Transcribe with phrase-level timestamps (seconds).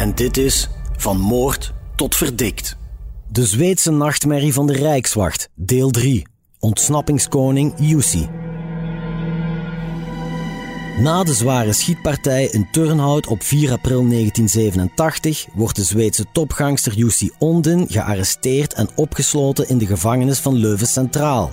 [0.00, 2.76] en dit is Van Moord tot Verdikt.
[3.28, 6.26] De Zweedse nachtmerrie van de Rijkswacht, deel 3.
[6.58, 8.28] Ontsnappingskoning Jussi.
[10.98, 17.30] Na de zware schietpartij in Turnhout op 4 april 1987 wordt de Zweedse topgangster Jussi
[17.38, 21.50] Ondin gearresteerd en opgesloten in de gevangenis van Leuven Centraal.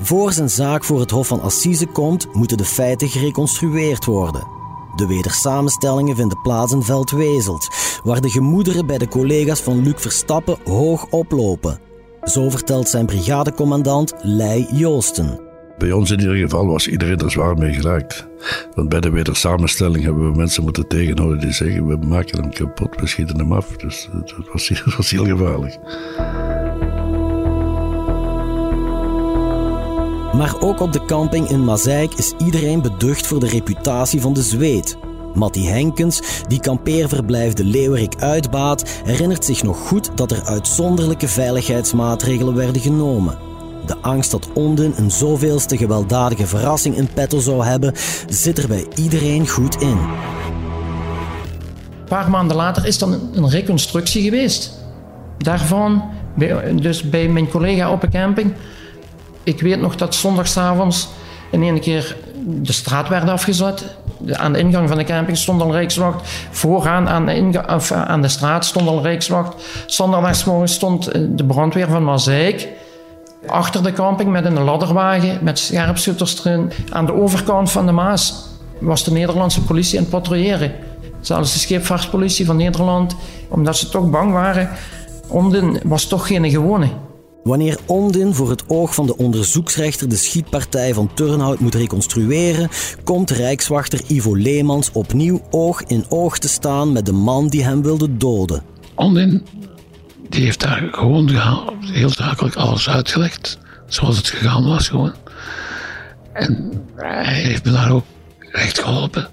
[0.00, 4.63] Voor zijn zaak voor het Hof van Assise komt, moeten de feiten gereconstrueerd worden.
[4.96, 7.68] De wedersamenstellingen vinden plaats in Veldwezelt,
[8.02, 11.78] waar de gemoederen bij de collega's van Luc Verstappen hoog oplopen.
[12.24, 15.40] Zo vertelt zijn brigadecommandant Lei Joosten.
[15.78, 18.28] Bij ons in ieder geval was iedereen er zwaar mee geraakt.
[18.74, 23.00] Want bij de wedersamenstelling hebben we mensen moeten tegenhouden die zeggen: we maken hem kapot,
[23.00, 23.76] we schieten hem af.
[23.76, 25.78] Dus het was, het was heel gevaarlijk.
[30.36, 34.42] Maar ook op de camping in Mazeik is iedereen beducht voor de reputatie van de
[34.42, 34.96] zweet.
[35.34, 42.54] Matty Henkens, die kampeerverblijf de Leeuwerik uitbaat, herinnert zich nog goed dat er uitzonderlijke veiligheidsmaatregelen
[42.54, 43.38] werden genomen.
[43.86, 47.92] De angst dat Onden een zoveelste gewelddadige verrassing in petto zou hebben,
[48.28, 49.98] zit er bij iedereen goed in.
[51.98, 54.72] Een paar maanden later is dan een reconstructie geweest.
[55.38, 56.02] Daarvan,
[56.80, 58.54] dus bij mijn collega op een camping.
[59.44, 61.08] Ik weet nog dat zondagsavonds
[61.50, 62.16] in één keer
[62.46, 63.96] de straat werd afgezet.
[64.32, 66.28] Aan de ingang van de camping stond al rijkswacht.
[66.50, 69.54] Vooraan aan de, of aan de straat stond al rijkswacht.
[69.86, 72.68] Zondagsmorgen stond de brandweer van Mazeik
[73.46, 76.72] achter de camping met een ladderwagen met scherpschutters erin.
[76.90, 78.46] Aan de overkant van de Maas
[78.80, 80.72] was de Nederlandse politie aan het patrouilleren.
[81.20, 83.16] Zelfs de scheepvaartpolitie van Nederland,
[83.48, 84.70] omdat ze toch bang waren.
[85.28, 86.88] Omden was toch geen gewone.
[87.44, 92.68] Wanneer Ondin voor het oog van de onderzoeksrechter de schietpartij van Turnhout moet reconstrueren,
[93.04, 97.82] komt Rijkswachter Ivo Leemans opnieuw oog in oog te staan met de man die hem
[97.82, 98.62] wilde doden.
[98.94, 99.46] Ondin
[100.28, 101.28] die heeft daar gewoon
[101.80, 105.14] heel zakelijk alles uitgelegd, zoals het gegaan was gewoon.
[106.32, 108.04] En hij heeft me daar ook
[108.38, 109.28] recht geholpen.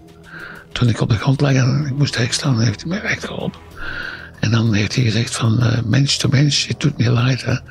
[0.71, 3.25] Toen ik op de grond lag en ik moest recht staan, heeft hij me recht
[3.25, 3.59] geholpen.
[4.41, 7.61] En dan heeft hij gezegd van uh, mens to mens, je doet me leid.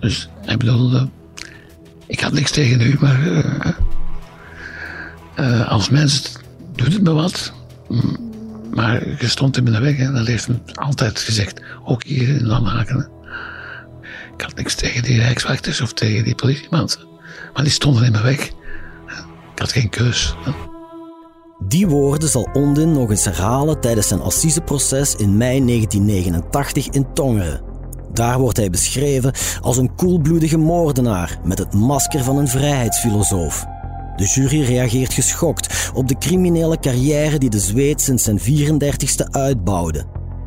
[0.00, 1.08] Dus hij bedoelde,
[2.06, 3.44] ik had niks tegen u, maar uh,
[5.40, 6.32] uh, als mens
[6.76, 7.52] doet het me wat.
[8.74, 12.46] Maar je stond in de weg en dat heeft hem altijd gezegd, ook hier in
[12.46, 13.08] Lamhaken.
[14.34, 17.06] Ik had niks tegen die rijkswachters of tegen die politiemensen,
[17.54, 18.46] maar die stonden in mijn weg.
[19.52, 20.34] Ik had geen keus.
[21.64, 27.60] Die woorden zal Ondin nog eens herhalen tijdens zijn assiseproces in mei 1989 in Tongeren.
[28.12, 33.64] Daar wordt hij beschreven als een koelbloedige moordenaar met het masker van een vrijheidsfilosoof.
[34.16, 40.04] De jury reageert geschokt op de criminele carrière die de Zweed sinds zijn 34ste uitbouwde.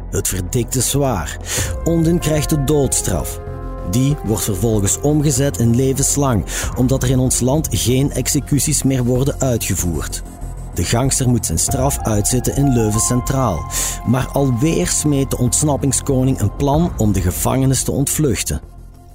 [0.10, 1.38] Het verdikte zwaar.
[1.84, 3.42] Ondin krijgt de doodstraf.
[3.90, 6.46] Die wordt vervolgens omgezet in levenslang,
[6.78, 10.24] omdat er in ons land geen executies meer worden uitgevoerd.
[10.74, 13.72] De gangster moet zijn straf uitzitten in Leuven Centraal.
[14.06, 18.62] Maar alweer smeet de ontsnappingskoning een plan om de gevangenis te ontvluchten.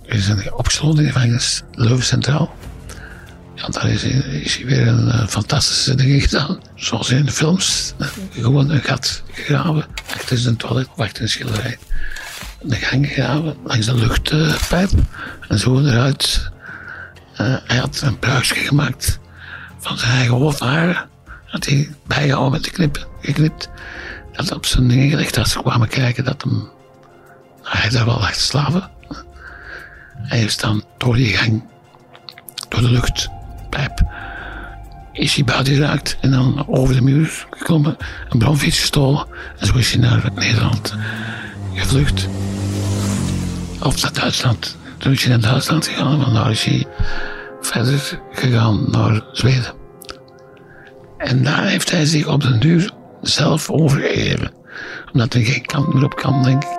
[0.07, 2.51] We zijn opgesloten in gevangenis Leuven Centraal.
[3.55, 6.61] Ja, daar is, is hij weer een uh, fantastische dingen gedaan.
[6.75, 7.95] Zoals in de films.
[8.31, 9.85] Gewoon een gat gegraven.
[10.15, 11.79] Achter zijn toilet of achter een schilderij.
[12.63, 14.91] De gang gegraven langs de luchtpijp.
[15.49, 16.51] en zo eruit.
[17.41, 19.19] Uh, hij had een pruisje gemaakt
[19.79, 21.09] van zijn eigen hoofdharen.
[21.47, 23.69] Had hij bijgehouden met de knip, geknipt.
[24.33, 25.39] Dat op zijn dingen gelegd.
[25.39, 26.69] Als ze kwamen kijken dat hem...
[27.63, 28.91] Hij daar wel echt slaven.
[30.17, 31.65] Hij is dan door die gang,
[32.69, 33.29] door de lucht,
[35.19, 37.97] is hij buiten geraakt en dan over de muur gekomen,
[38.29, 39.27] een bromfiets gestolen
[39.59, 40.95] en zo is hij naar Nederland
[41.75, 42.29] gevlucht.
[43.83, 44.77] Of naar Duitsland.
[44.99, 46.87] Toen is hij naar Duitsland gegaan, en daar is hij
[47.61, 49.86] verder gegaan naar Zweden.
[51.19, 54.53] En daar heeft hij zich op den duur zelf overgegeven.
[55.13, 56.79] Omdat er geen kant meer op kan, denk ik.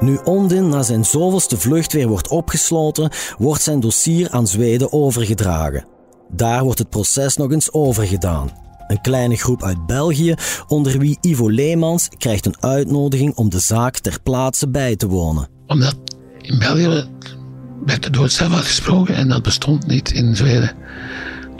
[0.00, 5.86] Nu Ondin na zijn zoveelste vlucht weer wordt opgesloten, wordt zijn dossier aan Zweden overgedragen.
[6.30, 8.50] Daar wordt het proces nog eens overgedaan.
[8.86, 10.34] Een kleine groep uit België,
[10.68, 15.48] onder wie Ivo Leemans, krijgt een uitnodiging om de zaak ter plaatse bij te wonen.
[15.66, 15.96] Omdat
[16.40, 17.08] in België
[17.84, 20.74] werd de doodstraf gesproken en dat bestond niet in Zweden.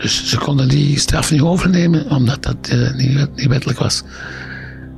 [0.03, 4.03] Dus ze konden die straf niet overnemen, omdat dat uh, niet, niet, wettelijk was.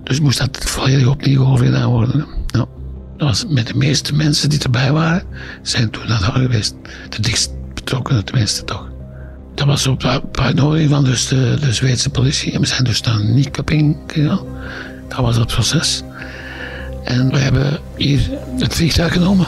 [0.05, 2.27] Dus moest dat volledig opnieuw overgedaan worden.
[2.47, 2.67] Ja.
[3.17, 5.23] Dat was met de meeste mensen die erbij waren,
[5.63, 6.75] zijn toen naar daar geweest.
[7.09, 8.93] De dichtst betrokkenen tenminste toch.
[9.55, 12.53] Dat was op uitnodiging van dus de, de Zweedse politie.
[12.53, 14.41] En we zijn dus naar Nyköping gegaan.
[15.09, 16.03] Dat was het proces.
[17.05, 18.21] En we hebben hier
[18.59, 19.47] het vliegtuig genomen.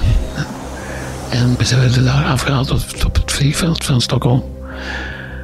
[1.31, 2.71] En we zijn daar afgehaald
[3.05, 4.45] op, het vliegveld van Stockholm.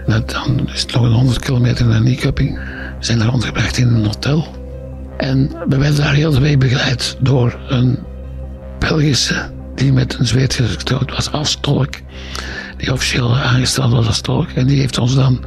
[0.06, 2.54] Dan is het nog een 100 kilometer naar Nyköping.
[2.98, 4.46] We zijn daar ondergebracht in een hotel.
[5.16, 7.98] En we werden daar heel de weg begeleid door een
[8.78, 11.94] Belgische die met een Zweed getrouwd was als tolk
[12.82, 14.48] die officieel aangesteld was als tolk.
[14.48, 15.44] En die heeft ons dan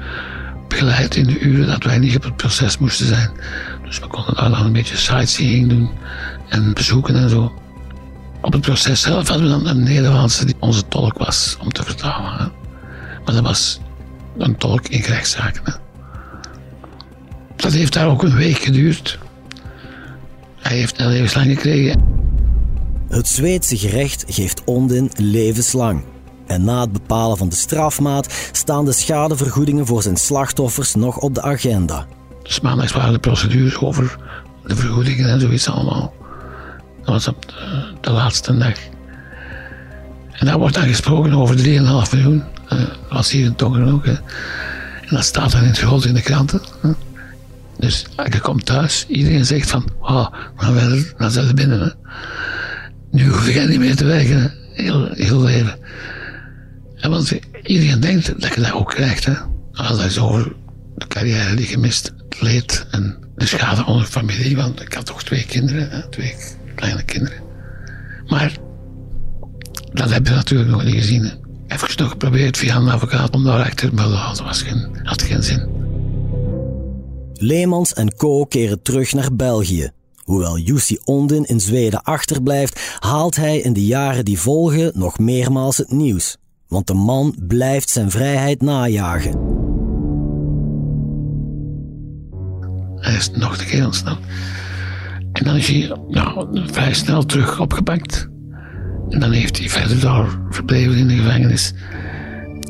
[0.68, 3.30] begeleid in de uren dat wij niet op het proces moesten zijn.
[3.84, 5.90] Dus we konden daar dan een beetje sightseeing doen
[6.50, 7.54] en bezoeken en zo.
[8.42, 11.84] Op het proces zelf hadden we dan een Nederlandse die onze tolk was om te
[11.84, 12.51] vertalen.
[13.25, 13.80] Maar dat was
[14.38, 15.80] een tolk in rechtszaken.
[17.56, 19.20] Dat heeft daar ook een week geduurd.
[20.56, 22.04] Hij heeft een levenslang gekregen.
[23.10, 26.04] Het Zweedse gerecht geeft Ondin levenslang.
[26.48, 31.36] En na het bepalen van de strafmaat staan de schadevergoedingen voor zijn slachtoffers nog op
[31.36, 32.06] de agenda.
[32.44, 34.18] Dus maandags waren de procedures over
[34.64, 36.14] de vergoedingen en zoiets allemaal.
[36.98, 37.54] Dat was op
[38.02, 38.78] de, laatste dag.
[40.32, 41.64] En daar wordt dan gesproken over 3,5
[42.12, 42.44] miljoen.
[43.09, 44.06] Was hier in Tongen ook.
[44.06, 44.21] En
[45.09, 46.62] dat staat dan in het groot in de kranten.
[47.79, 50.27] Dus je komt thuis, iedereen zegt van, oh,
[50.57, 51.79] dan, dan zijn ze binnen.
[51.79, 51.89] Hè.
[53.12, 55.79] Nu hoef je niet meer te werken, heel, heel leven.
[56.95, 59.25] Ja, want iedereen denkt dat je dat ook krijgt.
[59.25, 59.33] Hè?
[59.71, 60.53] Als dat is over
[60.95, 64.56] de carrière die je mist, het leed en de schade onder familie.
[64.56, 66.09] Want ik had toch twee kinderen, hè?
[66.09, 66.35] twee
[66.75, 67.44] kleine kinderen.
[68.27, 68.57] Maar
[69.94, 71.31] dat heb je natuurlijk nog niet gezien.
[71.75, 74.19] Even nog geprobeerd via een advocaat om daar achter te melden.
[74.27, 75.69] Dat was geen, had geen zin.
[77.33, 78.45] Leemans en Co.
[78.45, 79.89] keren terug naar België.
[80.24, 85.77] Hoewel Jussi Ondin in Zweden achterblijft, haalt hij in de jaren die volgen nog meermaals
[85.77, 86.38] het nieuws
[86.68, 89.31] want de man blijft zijn vrijheid najagen.
[92.95, 94.25] Hij is nog een keer ontsnapt.
[95.31, 98.30] En dan is hij nou, vrij snel terug opgepakt.
[99.10, 101.74] En dan heeft hij verder daar verbleven in de gevangenis.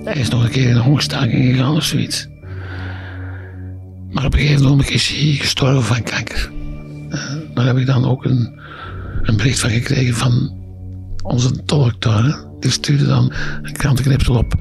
[0.04, 2.28] Hij is nog een keer in een hongerstaking gegaan of zoiets.
[4.12, 6.52] Maar op een gegeven moment is hij gestorven van kanker.
[7.10, 8.60] Uh, daar heb ik dan ook een,
[9.22, 10.64] een bericht van gekregen van
[11.24, 12.44] onze tolk daar.
[12.60, 14.54] Die stuurde dan een krantenknipsel op.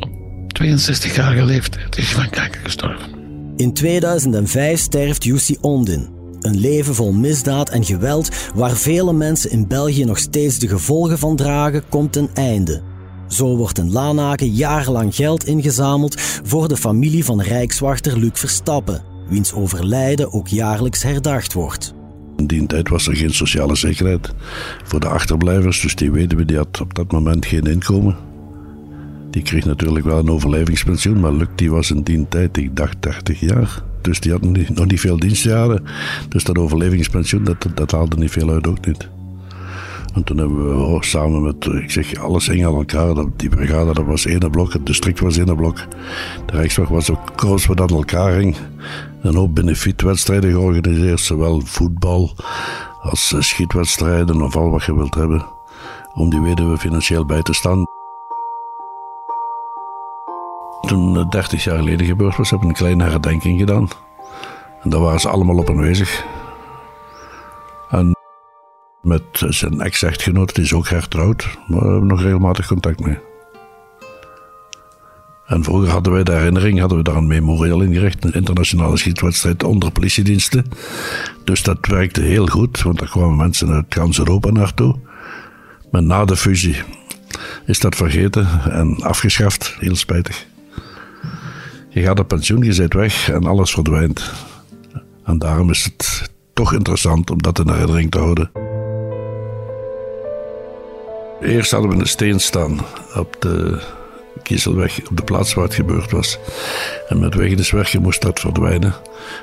[0.00, 3.10] Op 62-jarige leeftijd is hij van kanker gestorven.
[3.56, 6.21] In 2005 sterft Jussi Ondin.
[6.42, 11.18] Een leven vol misdaad en geweld waar vele mensen in België nog steeds de gevolgen
[11.18, 12.82] van dragen, komt ten einde.
[13.28, 19.52] Zo wordt in Lanaken jarenlang geld ingezameld voor de familie van Rijkswachter Luc Verstappen, wiens
[19.52, 21.94] overlijden ook jaarlijks herdacht wordt.
[22.36, 24.34] In die tijd was er geen sociale zekerheid
[24.84, 28.16] voor de achterblijvers, dus die weduwe die had op dat moment geen inkomen.
[29.30, 33.02] Die kreeg natuurlijk wel een overlevingspensioen, maar Luc die was in die tijd, ik dacht
[33.02, 33.82] 30 jaar.
[34.02, 35.84] Dus die had nog niet veel dienstjaren.
[36.28, 39.08] Dus dat overlevingspensioen, dat, dat haalde niet veel uit, ook niet.
[40.14, 43.14] En toen hebben we oh, samen met, ik zeg, alles hing aan elkaar.
[43.36, 45.76] Die brigade, dat was één blok, het district was één blok.
[46.46, 48.56] De Rijkswacht was ook koos wat aan elkaar hing.
[49.22, 52.34] Een hoop benefietwedstrijden georganiseerd, zowel voetbal
[53.02, 55.44] als eh, schietwedstrijden of al wat je wilt hebben.
[56.14, 58.01] Om die weduwe financieel bij te staan.
[60.92, 63.88] Toen 30 eh, jaar geleden gebeurd was, hebben een kleine herdenking gedaan.
[64.82, 66.24] En daar waren ze allemaal op aanwezig.
[67.90, 68.16] En
[69.02, 73.18] met zijn ex-echtgenoot, die is ook hertrouwd, maar we hebben nog regelmatig contact mee.
[75.46, 79.64] En vroeger hadden wij de herinnering, hadden we daar een memorial ingericht, een internationale schietwedstrijd
[79.64, 80.66] onder politiediensten.
[81.44, 84.96] Dus dat werkte heel goed, want daar kwamen mensen uit gans Europa naartoe.
[85.90, 86.82] Maar na de fusie
[87.66, 90.50] is dat vergeten en afgeschaft, heel spijtig.
[91.94, 94.32] Je gaat op pensioen, je weg en alles verdwijnt.
[95.24, 98.50] En daarom is het toch interessant om dat in herinnering te houden.
[101.40, 102.80] Eerst hadden we een steen staan
[103.14, 103.82] op de
[104.42, 106.38] Kiezelweg, op de plaats waar het gebeurd was.
[107.08, 108.94] En met Wegeneswerken moest dat verdwijnen.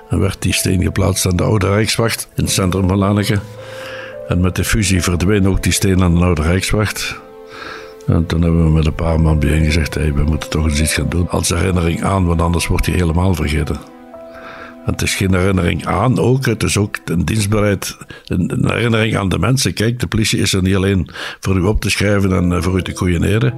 [0.10, 3.40] En werd die steen geplaatst aan de Oude Rijkswacht in het centrum van Lanneke.
[4.28, 7.20] En met de fusie verdween ook die steen aan de Oude Rijkswacht.
[8.10, 10.82] En toen hebben we met een paar man bijeen gezegd: hey, we moeten toch eens
[10.82, 11.30] iets gaan doen.
[11.30, 13.76] Als herinnering aan, want anders wordt hij helemaal vergeten.
[14.86, 19.30] En het is geen herinnering aan ook, het is ook een dienstbaarheid, een, herinnering aan
[19.30, 19.74] de mensen.
[19.74, 22.78] Kijk, de politie is er niet alleen voor u op te schrijven en eh, voor
[22.78, 23.54] u te koeieneren.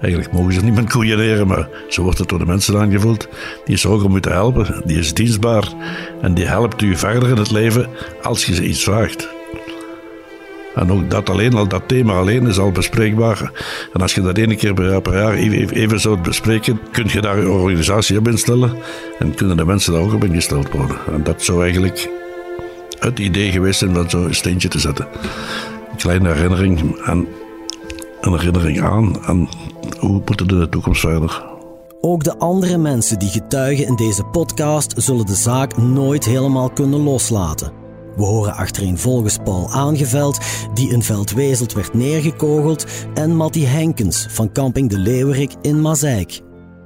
[0.00, 3.28] Eigenlijk mogen ze niet meer koeieneren, maar zo wordt het door de mensen aangevoeld.
[3.64, 5.68] Die is er ook om u te helpen, die is dienstbaar
[6.20, 7.88] en die helpt u verder in het leven
[8.22, 9.41] als je ze iets vraagt.
[10.74, 13.52] En ook dat alleen, al dat thema alleen is al bespreekbaar.
[13.92, 17.50] En als je dat ene keer per jaar even, zou bespreken, kun je daar je
[17.50, 18.76] organisatie op instellen.
[19.18, 20.96] En kunnen de mensen daar ook op ingesteld worden.
[21.12, 22.10] En dat zou eigenlijk
[22.98, 25.06] het idee geweest zijn van zo'n steentje te zetten.
[25.90, 27.28] Een kleine herinnering en
[28.20, 29.24] een herinnering aan.
[29.26, 29.48] En
[29.98, 31.44] hoe moeten we de toekomst verder?
[32.00, 37.00] Ook de andere mensen die getuigen in deze podcast zullen de zaak nooit helemaal kunnen
[37.00, 37.81] loslaten.
[38.16, 40.40] We horen achtereenvolgens Paul Aangeveld,
[40.74, 46.40] die in Veldwezelt werd neergekogeld, en Matty Henkens van camping De Leeuwerik in Mazeik.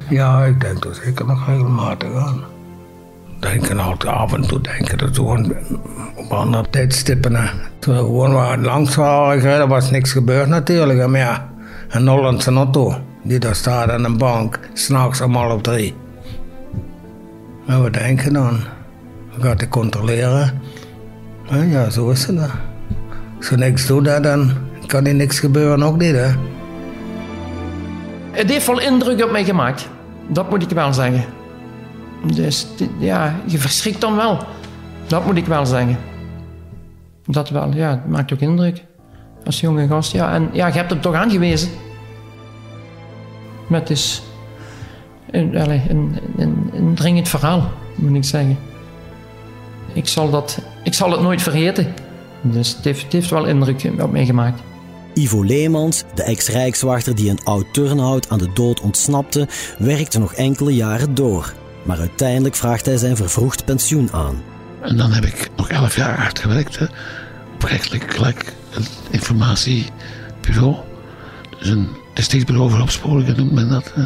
[0.09, 2.45] Ja, ik denk dat zeker nog regelmatig aan.
[3.40, 5.54] Denken altijd af en toe denken dat gewoon
[6.16, 7.50] op andere tijdstippen.
[7.78, 11.09] Toen we gewoon waar langs waren gereden, was niks gebeurd natuurlijk.
[11.09, 11.49] Maar ja,
[11.88, 15.95] een Hollandse auto die daar staat aan een bank, s'nachts om half drie.
[17.66, 18.61] En we denken dan,
[19.35, 20.61] we gaan te controleren.
[21.50, 22.38] Ja, zo is het.
[23.36, 24.50] Als je niks doet, dan
[24.86, 26.14] kan er niks gebeuren, ook niet.
[26.14, 26.34] Hè?
[28.30, 29.88] Het heeft wel indruk op mij gemaakt.
[30.28, 31.24] Dat moet ik wel zeggen.
[32.34, 32.66] Dus
[32.98, 34.38] ja, je verschrikt dan wel.
[35.06, 35.96] Dat moet ik wel zeggen.
[37.26, 38.84] Dat wel, ja, het maakt ook indruk.
[39.44, 40.34] Als jonge gast, ja.
[40.34, 41.70] En ja, je hebt hem toch aangewezen.
[43.66, 44.22] Met is
[45.30, 48.58] een, een, een, een dringend verhaal, moet ik zeggen.
[49.96, 51.94] Ik zal, dat, ik zal het nooit vergeten.
[52.40, 54.60] Dus het heeft, het heeft wel indruk op mij gemaakt.
[55.14, 59.48] Ivo Leemans, de ex-rijkswachter die een oud turnhout aan de dood ontsnapte,
[59.78, 61.52] werkte nog enkele jaren door.
[61.82, 64.42] Maar uiteindelijk vraagt hij zijn vervroegd pensioen aan.
[64.80, 66.78] En dan heb ik nog elf jaar hard gewerkt.
[66.78, 66.84] Hè.
[67.54, 68.52] Op rechtelijk gelijk
[69.10, 70.76] informatiebureau.
[71.58, 73.92] Dus een districtbureau voor opsporingen noemt men dat.
[73.94, 74.04] Hè.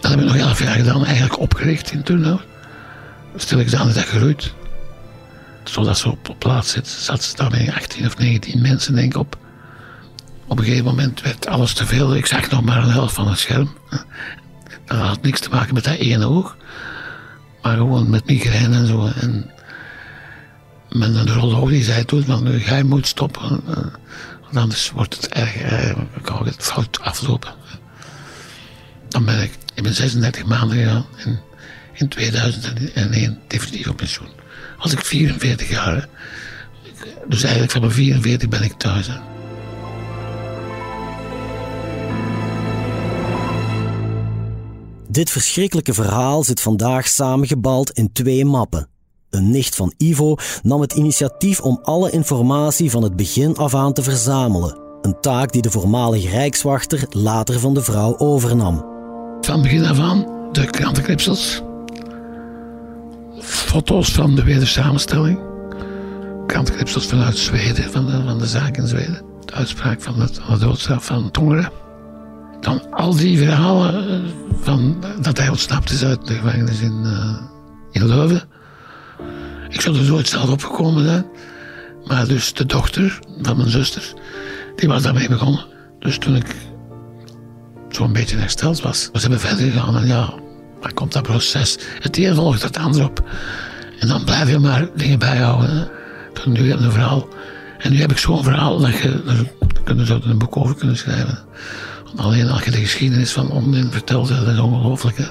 [0.00, 2.42] Dat heb ik nog elf jaar gedaan, eigenlijk opgericht in Turnhout.
[3.34, 4.52] Ik aan, dat gegroeid.
[5.64, 9.12] Zodat ze op, op plaats zit, zat ze daar met 18 of 19 mensen, denk
[9.14, 9.38] ik, op.
[10.46, 12.16] Op een gegeven moment werd alles te veel.
[12.16, 13.70] Ik zag nog maar een helft van het scherm.
[14.84, 16.56] Dat had niks te maken met dat ene oog.
[17.62, 19.06] Maar gewoon met migraine en zo.
[19.06, 19.50] En
[20.90, 23.60] met een neuroloog die zei toen van, jij moet stoppen.
[24.42, 27.54] Want anders wordt het erg, eh, kan het fout aflopen.
[29.08, 31.06] Dan ben ik, ik ben 36 maanden gegaan.
[31.16, 31.40] En
[31.98, 34.28] in 2001 definitief op pensioen.
[34.78, 36.08] Was ik 44 jaar.
[37.28, 39.08] Dus eigenlijk van mijn 44 ben ik thuis.
[45.08, 48.88] Dit verschrikkelijke verhaal zit vandaag samengebald in twee mappen.
[49.30, 53.92] Een nicht van Ivo nam het initiatief om alle informatie van het begin af aan
[53.92, 54.78] te verzamelen.
[55.02, 58.86] Een taak die de voormalige rijkswachter later van de vrouw overnam.
[59.40, 61.62] Van begin af aan de krantenknipsels,
[63.68, 65.38] foto's van de wedersamenstelling,
[66.46, 70.58] krantenknipsels vanuit Zweden, van de, van de zaak in Zweden, de uitspraak van, het, de
[70.58, 71.70] doodstraf van Tongeren.
[72.60, 74.20] Dan al die verhalen eh,
[74.60, 77.40] van dat hij ontsnapt is uit de gevangenis in, uh,
[77.90, 78.42] in Leuven.
[79.68, 81.26] Ik zou er nooit zelf opgekomen zijn.
[82.06, 84.14] Maar dus de dochter van mijn zuster,
[84.76, 85.66] die was daarmee begonnen.
[85.98, 86.56] Dus toen ik
[87.88, 89.96] zo'n beetje hersteld was, we zijn verder gegaan.
[89.96, 90.34] En ja,
[90.80, 91.78] dan komt dat proces.
[92.00, 93.22] Het een volgt het ander op.
[93.98, 95.90] En dan blijf je maar dingen bijhouden.
[96.32, 97.28] Toen nu heb ik een verhaal.
[97.78, 99.22] En nu heb ik zo'n verhaal dat je,
[99.84, 101.38] daar zou een boek over kunnen schrijven.
[102.16, 105.30] Alleen als je de geschiedenis van Ondin vertelt, dat is ongelooflijk.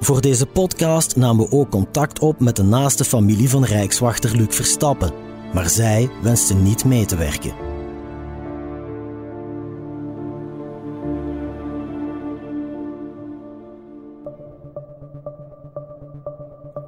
[0.00, 4.54] Voor deze podcast namen we ook contact op met de naaste familie van Rijkswachter Luc
[4.54, 5.12] Verstappen.
[5.52, 7.65] Maar zij wenste niet mee te werken.